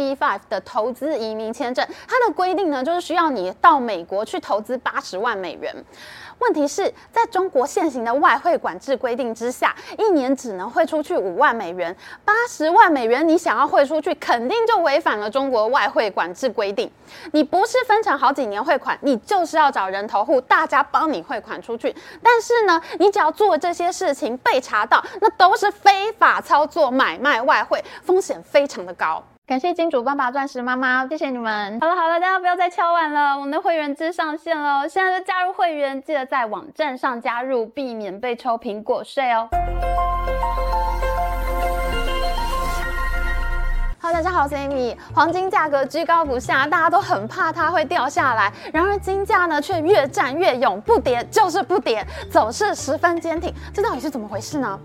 [0.00, 5.74] EB-5 的投资移民签证，它的规定呢，就是需要你到美国去投资八十万美元。
[6.38, 11.94] 问题是在中国现行的外汇管制规定之下，一年只能汇出去五万美元，
[12.24, 16.90] 八十万美元你想要汇出去，肯定就违反了中国外汇管制规定。
[17.32, 21.94] 你不是分成好几年汇款，你就是要找人头户，大家帮你汇款出去。
[22.22, 29.22] 但是呢，你只要做这些事情被查到，那都是非法操作买卖外汇，风险非常的高。
[29.50, 31.80] 感谢金主爸爸、钻石妈妈，谢谢你们。
[31.80, 39.48] 好了好了，大家不要再敲碗了，我们的会员制上线了，现在就加入会员，记得在网站上加入，避免被抽苹果税哦。
[44.00, 44.96] Hello，大家好，我是 Amy。
[45.12, 54.78] 黄金价格居高不下，大家都很怕它会掉下来，然而金价呢却越战越勇，不跌就是不跌，走势十分坚挺，这到底是怎么回事呢？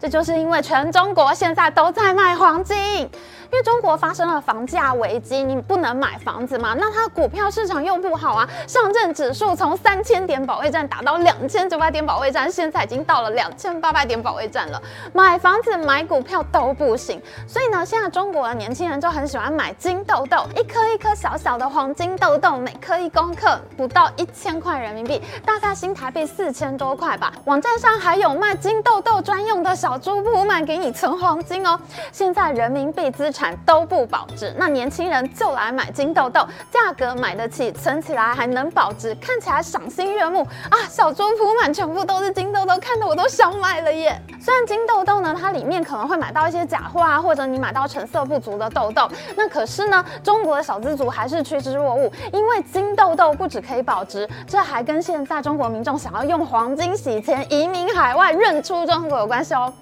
[0.00, 3.10] 这就是因为全中国现在都在卖黄金。
[3.50, 6.74] 因为中国发生了房价危机，你不能买房子嘛？
[6.78, 8.48] 那它股票市场又不好啊。
[8.66, 14.80] 上证指数从三千点保卫战打到两千九百点保卫战，现在已经到了两千八百点保卫战了。
[15.14, 17.20] 买房子、买股票都不行。
[17.46, 27.32] 所以呢，现在中国的年轻人就很喜欢买金豆豆，一颗一颗小小的黄金豆豆，每颗一公克，不到一千块人民币，大概新台币四千多块吧。
[27.46, 31.80] 网站上还有卖金豆豆专用的小猪铺满给你存黄金哦。
[32.12, 36.40] 现在人民币资产产都不保值，那年轻人就来买金豆豆，
[36.72, 40.76] 价格买得起，存起来还能保值，看起来赏心悦目啊！
[40.90, 44.20] 小猪铺满全部都是金豆豆，看得我都想买了耶。
[44.40, 59.72] 虽然金豆豆呢，它里面可能会买到一些假货啊，或者你买到成色不足的豆豆，那可是呢，中国的小资族还是趋之若鹜，因为金豆豆不止可以保值，这还跟现在中国民众想要用黄金洗钱、移民海外、认出中国有关系哦。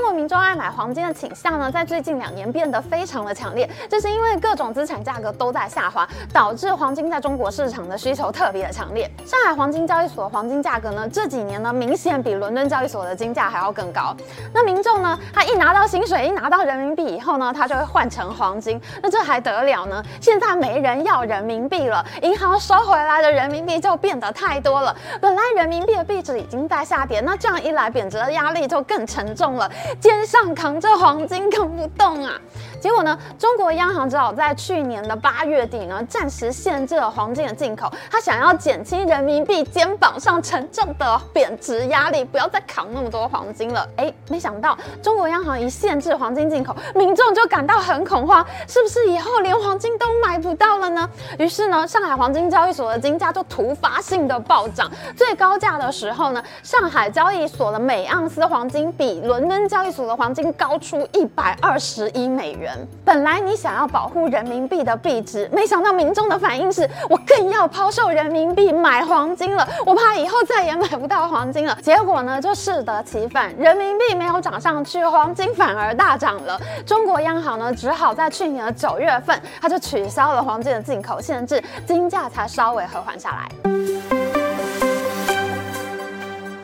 [0.00, 9.06] 中国民众爱买黄金的倾向呢，在最近两年变得非常的强烈，这是因为各种资产价格都在下滑，导致黄金在中国市场的需求特别的强烈。
[9.26, 14.16] 上海黄金交易所的黄金价格呢，这几年呢，明显比伦敦交易所的金价还要更高。
[14.54, 20.02] 那民众呢，他一拿到薪水，一拿到人民币以后呢，他就会换成黄金，那这还得了呢？
[20.18, 24.96] 现在没人要人民币了，银行收回来的人民币就变得太多了。
[25.20, 29.70] 本来人民币的币值已经在下跌，那这样一来，贬值的压力就更沉重了。
[29.98, 32.32] 肩上扛着黄金扛不动啊！
[32.80, 37.92] 结果呢，中国央行只好在去年的八月底呢，暂时限制了黄金的进口。
[38.10, 43.86] 他想要减轻人民币肩膀上沉重的贬值压力，不要再扛那么多黄金了。
[43.96, 51.08] 哎，没想到中国央行一限制黄金进口，民众就感到很恐慌，是不是以后连黄金都买不到了呢？
[51.38, 62.76] 于是呢，上海黄金交易所的金价就突发性的暴涨，最高价的时候呢，上海交易所的每盎司黄金比伦敦交易所的黄金高出一百二十一美元。
[63.04, 71.78] 本来你想要保护人民币的币值，没想到民众的反应是：我更要抛售人民币买黄金了，我怕以后再也买不到黄金了。
[71.80, 76.60] 结果呢，就适得其反，人民币没有涨上去，黄金反而大涨了。
[76.84, 84.19] 中国央行呢，只好在去年的九月份，它就取消了黄金的进口限制，金价才稍微和缓下来。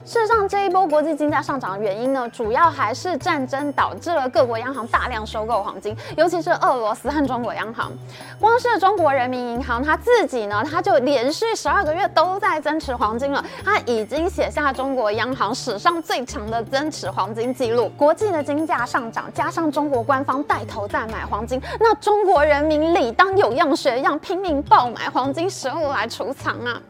[0.07, 7.91] 事实上，这一波国际金价上涨的原因呢，主要还是战争导致了各国央行大量收购黄金，尤其是俄罗斯和中国央行。
[8.39, 17.89] 光是中国人民银行，它自己呢，它就连续十二个月都在增持黄金了，它已经写下中国央行史上最长的增持黄金记录。
[17.97, 26.81] 国际的金价上涨，加上中国官方带头在买黄金，那中国人民理当有样学样，拼命爆买黄金实物来储藏啊。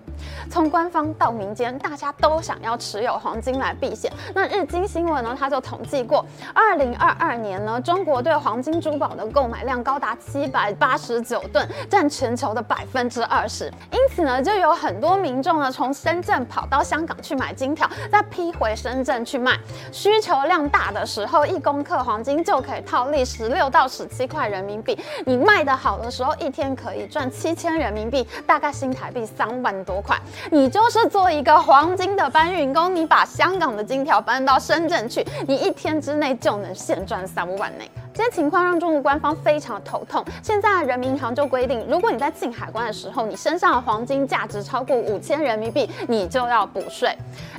[0.50, 4.10] 从官方到民间，大家都想要持有黄金来避险。
[4.34, 6.24] 那日经新闻呢，他就统计过，
[6.54, 13.66] 二零二二年呢，中国对黄金珠宝的购买量高达七百八十九吨，占全球的百分之二十。
[13.90, 19.58] 因此呢，就有很多民众呢，从深圳跑到香港去买金条，再批回深圳去卖。
[19.92, 24.98] 需求量大的时候，一公克黄金就可以套利十六到十七块人民币。
[25.24, 30.16] 你卖得好的时候，一天可以赚七千人民币，大概新台币三万多块。
[30.50, 37.84] 你就是做一个黄金的搬运工，你把香港的金条搬到深圳去，你一天之内就能现赚三五万呢。
[38.14, 40.24] 这些情况让中国官方非常头痛。
[40.42, 47.14] 现在人民银行就规定，如果你在进海关的时候，你身上的黄金价值超过五千人民币，你就要补税。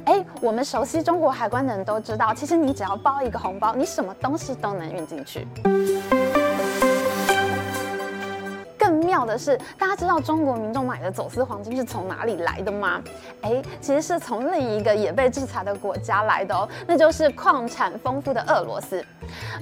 [0.06, 5.47] 哎，我们熟悉中国海关的人都知道，其实你只要包一个红包，你什么东西都能运进去。
[9.18, 13.02] 妙的是，大家知道中国民众买的走私黄金是从哪里来的吗？
[13.42, 19.04] 哎，其实是从另一个也被制裁的国家来的哦，那就是矿产丰富的俄罗斯。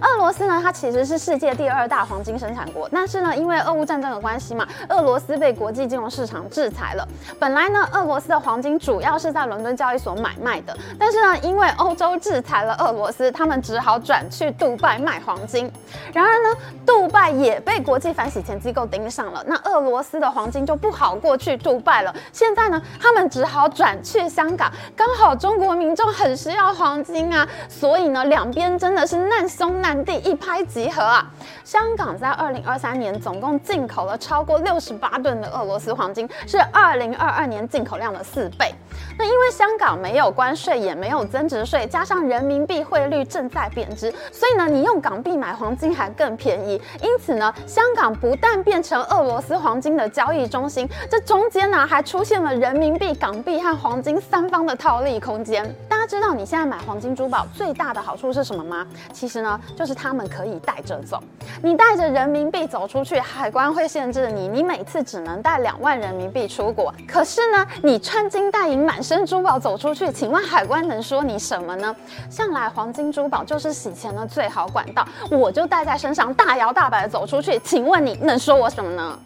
[0.01, 7.07] 俄罗斯呢，它其实是世界第二大黄金生产国，但是呢，因为俄乌战争的关系嘛，俄罗斯被国际金融市场制裁了。
[7.39, 15.71] 本来呢，俄罗斯的黄金主要是在伦敦交易所买卖的，但是呢，因为欧洲制裁了俄罗斯，他们只好转去杜拜卖黄金。
[16.13, 22.13] 然而呢，杜拜也被国际反洗钱机构盯上了，那俄罗斯的黄金就不好过去杜拜了。
[22.31, 31.25] 现在呢，他们只好转去香港，刚好中国民众很需要黄金啊，所以呢，两边真的是难兄难弟，一拍即合啊。
[31.63, 38.75] 香港在二零二三年总共进口了超过六十八吨的俄罗斯黄金，是二零二二年进口量的四倍。
[39.17, 46.79] 那因为香港没有关税，也没有增值税，加上人民币汇率正在贬值，所以呢，你用港币买黄金还更便宜。
[47.01, 55.73] 因此呢，香港不但变成俄罗斯黄金的交易中心，这中间呢还出现了人民币、港币和黄金三方的套利空间。
[55.87, 58.85] 大家知道你现在买黄金珠宝最大的好处是什么吗？
[59.13, 59.44] 其实，
[59.75, 61.21] 就是他们可以带着走。
[61.61, 66.93] 你带着人民币走出去，海关会限制你，你每次只能带两万人民币出国。
[67.07, 71.95] 可是呢，你穿金戴银满身珠宝走出去，请问海关能说你什么呢？
[72.29, 79.19] 向来黄金珠宝就是洗钱的最好管道，我就带在身上，大摇大摆的走出去，请问你能说我什么呢？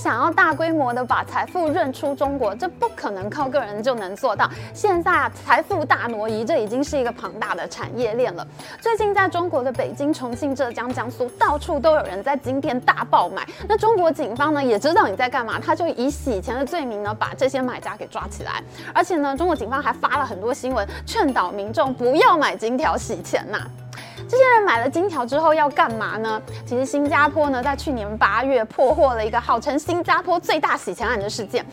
[0.00, 4.50] 想要大规模的把财富润出中国，这不可能靠个人就能做到。
[4.72, 8.46] 现在啊，财富大挪移，这已经是一个庞大的产业链了。
[8.80, 13.46] 最近在中国的北京、重庆、浙江、江苏，到处都有人在金店大爆买。
[13.68, 18.62] 那中国警方呢，也知道你在干嘛，他就以洗钱的罪名呢，把这些买家给抓起来。
[18.94, 23.58] 而且呢，中国警方还发了很多新闻，劝导民众不要买金条洗钱呐、
[24.30, 26.40] 这些人买了金条之后要干嘛呢？
[26.64, 31.66] 其实新加坡呢，在去年八月破获了一个号称新加坡最大洗钱案的事件。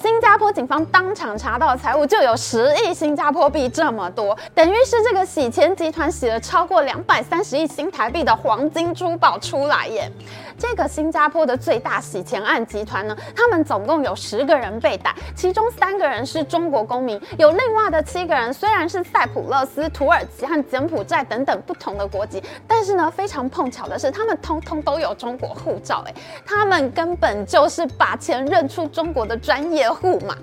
[0.00, 10.08] 新加坡警方当场查到财物就有十亿新加坡币这么多，等于是这个洗钱集团洗了超过两百三十亿新台币的黄金珠宝出来耶。
[10.56, 26.14] 这个新加坡的最大洗钱案集团呢，他们总共有十个人被逮，其中三个人是中国公民，有另外的七个人虽然是塞浦路斯、土耳其和柬埔寨等等不同的国籍，但是呢，非常碰巧的是，他们通通都有中国护照，哎，
[26.44, 30.36] 他们根本就是把钱认出中国的专业户嘛。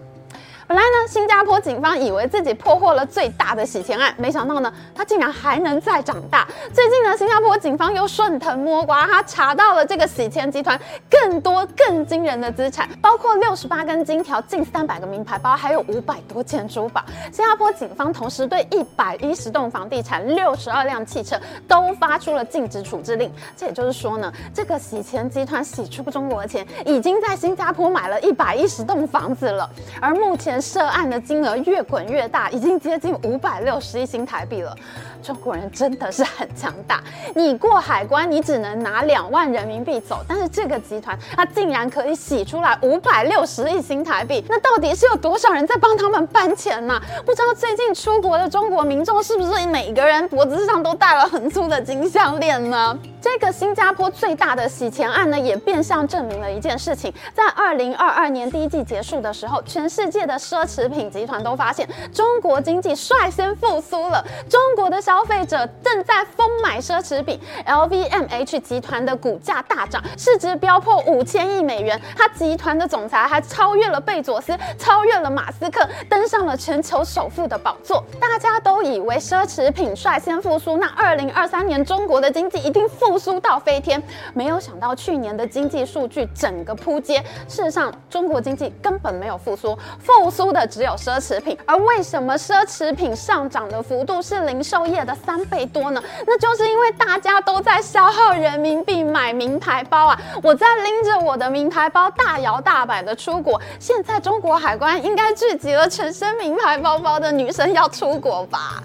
[0.68, 6.48] 本来呢，新加坡警方以为自己破获了最大的洗钱案，没想到呢，它竟然还能再长大。
[6.72, 10.80] 最近呢，新加坡警方又顺藤摸瓜，他查到了这个洗钱集团
[11.10, 17.04] 更多更惊人的资产，包括六十八根金条、近三百个名牌包，还有五百多件珠宝。
[17.34, 21.36] 新加坡警方同时对一百一十栋房地产、六十二辆汽车
[21.68, 23.30] 都发出了禁止处置令。
[23.58, 29.70] 这也就是说呢，这个洗钱集团洗出中国的钱，已经在新加坡买了一百一十栋房子了，
[30.00, 30.61] 而目前。
[30.62, 34.76] 涉案的金额越滚越大，已经接近五百六十亿新台币了。
[35.24, 37.00] 中国人真的是很强大，
[37.36, 47.00] 你过海关，你只能拿两万人民币走，但是这个集团它竟然可以洗出来五百六十亿新台币，那到底是有多少人在帮他们搬钱呢？
[47.24, 52.98] 不知道最近出国的中国民众是不是每个人脖子上都戴了很粗的金项链呢？
[53.22, 67.40] 这个新加坡最大的洗钱案呢，也变相证明了一件事情：在二零二二年第一季结束的时候，全世界的奢侈品集团都发现中国经济率先复苏了，中国的消费者正在疯买奢侈品。
[67.66, 78.04] LVMH 集团的股价大涨，市值飙破五千亿美元，它集团的总裁还超越了贝佐斯，超越了马斯克，登上了全球首富的宝座。
[78.20, 83.12] 大家都以为奢侈品率先复苏，那二零二三年中国的经济一定复。
[83.22, 84.02] 苏到飞天，
[84.34, 87.24] 没有想到去年的经济数据整个扑街。
[87.48, 91.58] 事实上，中国经济根本没有复苏，复苏的只有奢侈品。
[91.66, 96.02] 而为什么奢侈品上涨的幅度是零售业的三倍多呢？
[96.26, 100.20] 那就是因为大家都在消耗人民币买名牌包啊！
[100.42, 103.62] 我在拎着我的名牌包大摇大摆的出国。
[103.80, 108.82] 现在中国海关应该聚集了全身名牌包包的女生要出国吧？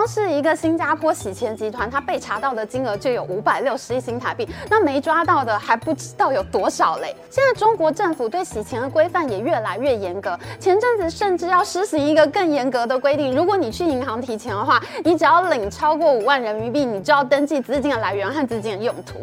[0.00, 7.14] 光是一个新加坡洗钱集团，它被查到的金额就有五百六十亿新台币，那没抓到的还不知道有多少嘞。
[7.28, 19.18] 现在中国政府对洗钱的规范也越来越严格，前阵子甚至要实行一个更严格的规定，如果你去银行提钱的话，你只要领超过五万人民币，你就要登记资金的来源和资金的用途。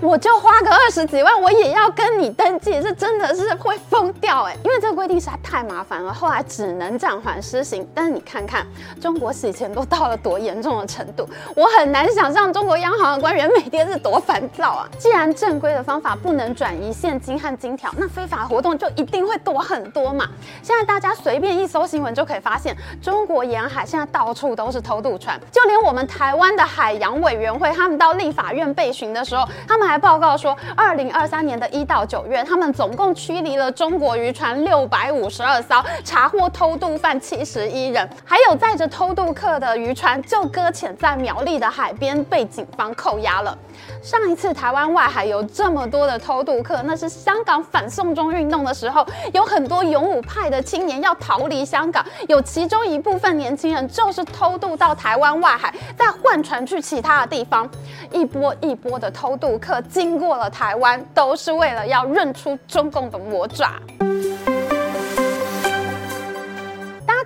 [0.00, 4.56] 我就花个二十几万，我也要跟你登记，这真的是会疯掉哎！
[4.64, 7.88] 因为这个规定实在太麻烦了，后来只能暂缓施行。
[7.94, 8.66] 但是你看看，
[9.00, 14.88] 中国洗钱都到了多严重的程度，我很难想象中国央行的官员每天是多烦躁啊！
[14.98, 20.26] 既然正规的方法不能转移现金和金条，那非法活动就一定会多很多嘛。
[20.62, 43.56] 现在大家随便一搜新闻就可以发现，中国沿海现在到处都是偷渡船，就连我们台湾的海洋委员会，他们到立法院备询的时候，他们还报告说，二零二三年的一到九月，他们总共驱离了中国渔船六百五十二艘，查获偷渡犯七十一人，还有载着偷渡客的渔船就搁浅在苗栗的海边，被警方扣押了。
[44.02, 57.68] 上一次台湾外海有这么多的偷渡客，那是香港反送中运动的时候，有很多勇武派的青年要逃离香港，有其中一部分年轻人就是偷渡到台湾外海，再换船去其他的地方，
[58.12, 63.72] 一波一波的偷渡客经过了台湾，都是为了要认出中共的魔爪。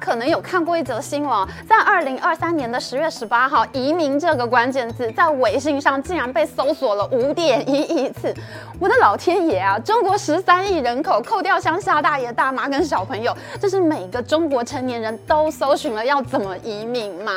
[0.01, 8.35] 可能有看过一则新闻，在二零二三年的十月十八号，“移民”这个关键字在微信上竟然被搜索了五点一亿次。
[8.81, 9.79] 我的老天爷啊！
[9.79, 17.33] 中国十三亿人口，扣掉乡下大爷大妈跟小朋友，这是每个中国成年人都搜寻了要怎么移民嘛？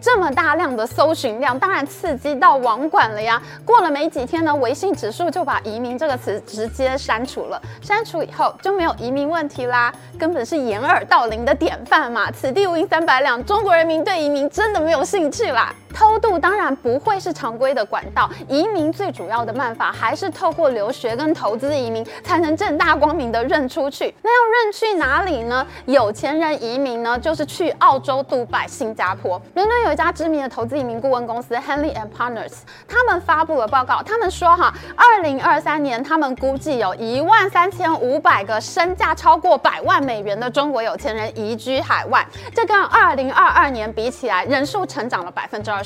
[0.00, 3.40] 这么大量的搜寻量，当然刺激到网管了呀。
[3.62, 7.60] 过了没几天呢，微信指数就把“移民”这个词直接删除了。
[7.82, 12.05] 删除以后就没有移民问题啦，根本是掩耳盗铃的典范。
[12.32, 15.74] 此地无银三百两，中国人民对移民真的没有兴趣啦。
[15.96, 24.14] 偷渡当然不会是常规的管道，移民最主要的办法还是透过留学跟投资移民，才能正大光明的认出去。
[24.20, 25.66] 那要认去哪里呢？
[25.86, 29.40] 有钱人移民呢，就是去澳洲、杜拜、新加坡。
[29.54, 32.52] 伦敦有一家知名的投资移民顾问公司 Henley and Partners，
[32.86, 45.82] 他们发布了报告，他们说哈，二零二三年他们估计有一万三千五百个身价超过百万美元的中国有钱人移居海外，这跟二零二二年比起来，人数成长了百分之二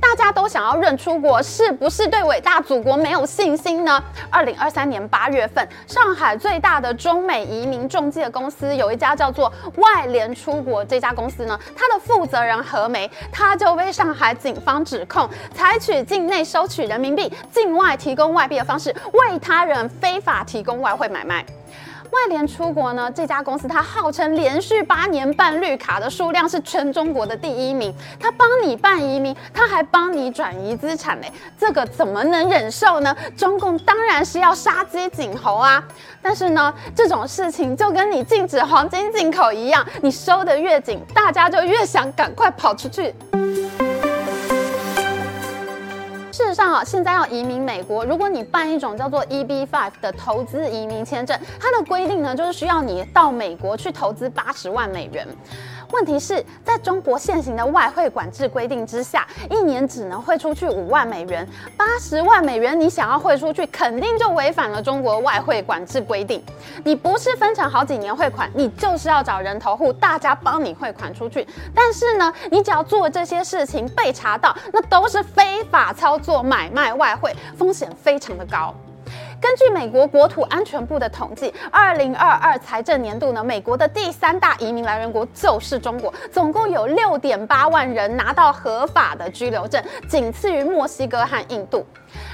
[0.00, 4.02] 大家都想要认出国，是不是对伟大祖国没有信心呢？
[4.30, 21.44] 二零二三年八月份，上海最大的中美移民中介公司有一家叫做外联出国，这家公司呢，它的负责人何梅，他就被上海警方指控采取境内收取人民币、境外提供外币的方式，为他人非法提供外汇买卖。
[22.12, 27.92] 外联出国呢，这家公司它号称连续八年办绿卡的数量是全中国的第一名。
[28.20, 33.16] 它帮你办移民，它还帮你转移资产嘞，这个怎么能忍受呢？
[33.34, 35.82] 中共当然是要杀鸡儆猴啊！
[36.20, 43.14] 但是呢，这种事情就跟你禁止黄金进口一样，你收得越紧，大家就越想赶快跑出去。
[46.32, 55.28] 事实上啊，现在要移民美国，如果你办一种叫做 EB five 的投资移民签证，它的规定呢，就是需要你到美国去投资八十万美元。
[55.92, 61.46] 问题是在中国现行的外汇管制规定之下，一年只能汇出去五万美元，
[61.76, 66.42] 八十万美元你想要汇出去，肯定就违反了中国外汇管制规定。
[66.84, 71.46] 你不是分成好几年汇款，你就是要找人头户，大家帮你汇款出去。
[71.74, 78.74] 但是呢，你只要做这些事情被查到，那都是非法操作买卖外汇，风险非常的高。
[79.42, 91.84] 根据美国国土安全部的统计，二零二二财政年度呢，美国的第三大移民来源国就是中国，总共有六点八万人拿到合法的居留证，仅次于墨西哥和印度。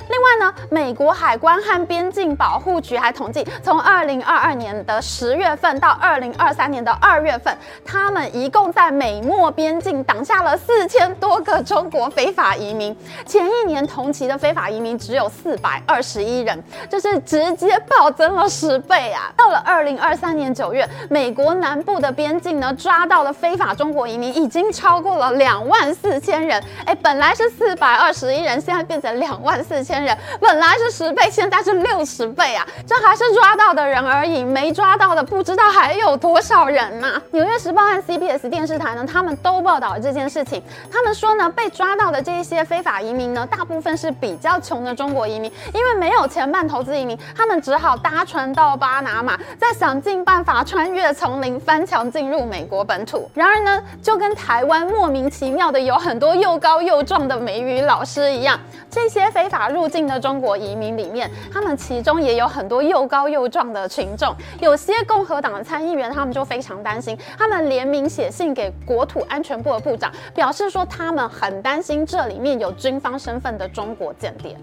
[0.08, 12.96] 另外呢，美国海关和边境保护局还统计，从二零二二年的十月份到二零二三年的二月份，他们一共在美墨边境挡下了四千多个中国非法移民。
[13.26, 19.32] 前一年同期的非法移民只有四百二十一人，这是直接暴增了十倍啊！
[19.36, 26.62] 到了二零二三年九月，美国南部的边境呢，抓到了非法中国移民已经超过了两万四千人。
[26.86, 32.66] 哎，本来是四百二十一人，现在变成两万四千人，本来是十倍，现在是六十倍啊！
[32.86, 40.62] 这还是抓到的人而已，没抓到的不知道还有多少人呢、纽约时报和 CBS 电视台呢，他们都报道了这件事情。
[40.90, 53.30] 他们说呢，被抓到的这一些非法移民呢，大部分是比较穷的中国移民，因为没有钱办投资移民，他们只好搭船到巴拿马，再想尽办法穿越丛林，翻墙进入美国本土。
[53.34, 58.58] 然而呢，就跟台湾莫名其妙的有很多又高又壮的美语老师一样，
[58.90, 60.08] 这些非法入进。
[60.08, 64.34] 的中国移民里面，他们其中也有很多又高又壮的群众。
[64.58, 74.56] 有些共和党的参议员，他们就非常担心，他们联名写信给国土安全部的部长，表示说他们很担心这里面有军方身份的中国间谍。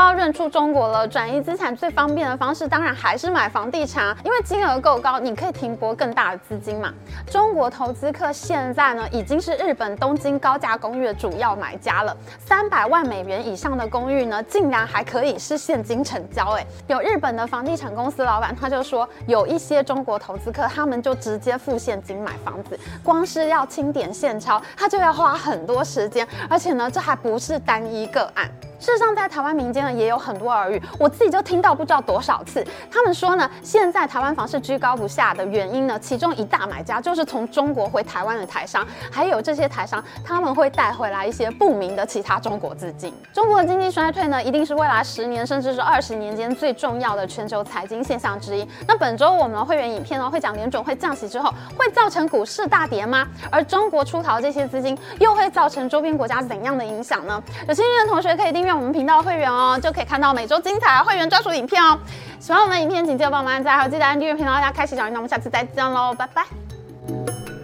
[0.00, 6.92] 要认出中国了，转移资产最方便的方式当然还是买房地产，因为金额够高，你可以停泊更大的资金嘛。
[7.30, 16.52] 中国投资客现在呢已经是日本东京高价公寓的主要买家了，三百万美元以上的公寓呢，竟然还可以是现金成交。
[16.52, 28.50] 哎，有日本的房地产公司老板他就说，有一些中国投资客他们就直接付现金买房子，光是要清点现钞，他就要花很多时间，而且呢，这还不是单一个案。
[28.78, 32.66] 事实上，在台湾民间也有很多耳语，我自己就听到不知道多少次。
[32.90, 43.12] 他们说呢，现在台湾房市居高不下的原因呢，其中一大买家就是从中国回台湾的台商，还有这些台商他们会带回来一些不明的其他中国资金。
[43.32, 48.66] 中国的经济衰退呢，一定是未来十年甚至是二十年间最重要的全球财经现象之一。
[48.88, 53.28] 那本周我们的会员影片呢，会讲联准会降息之后会造成股市大跌吗？
[53.50, 57.42] 而中国出逃这些资金又会造成周边国家怎样的影响呢？
[57.68, 58.70] 有兴趣的同学可以订阅。
[58.70, 61.98] 我们频道会员哦，就可以看到每周精彩会员专属影片哦。
[62.38, 65.16] 喜欢我们的影片，请记得帮我们按赞，还有记得按订阅频道，大家开启小铃铛。
[65.16, 67.59] 我们下次再见喽，拜拜。